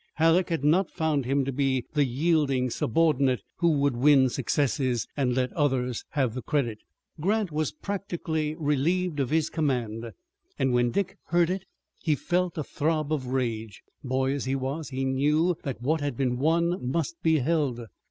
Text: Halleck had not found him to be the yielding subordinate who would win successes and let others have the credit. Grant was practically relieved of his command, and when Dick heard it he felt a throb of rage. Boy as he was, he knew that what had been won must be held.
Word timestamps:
Halleck 0.15 0.49
had 0.49 0.63
not 0.63 0.89
found 0.89 1.25
him 1.25 1.45
to 1.45 1.51
be 1.51 1.85
the 1.93 2.05
yielding 2.05 2.71
subordinate 2.71 3.43
who 3.57 3.69
would 3.69 3.95
win 3.95 4.29
successes 4.29 5.07
and 5.15 5.35
let 5.35 5.53
others 5.53 6.05
have 6.13 6.33
the 6.33 6.41
credit. 6.41 6.79
Grant 7.19 7.51
was 7.51 7.71
practically 7.71 8.55
relieved 8.55 9.19
of 9.19 9.29
his 9.29 9.51
command, 9.51 10.11
and 10.57 10.73
when 10.73 10.89
Dick 10.89 11.19
heard 11.25 11.51
it 11.51 11.65
he 12.01 12.15
felt 12.15 12.57
a 12.57 12.63
throb 12.63 13.13
of 13.13 13.27
rage. 13.27 13.83
Boy 14.03 14.33
as 14.33 14.45
he 14.45 14.55
was, 14.55 14.89
he 14.89 15.05
knew 15.05 15.55
that 15.61 15.83
what 15.83 16.01
had 16.01 16.17
been 16.17 16.39
won 16.39 16.79
must 16.91 17.21
be 17.21 17.37
held. 17.37 17.81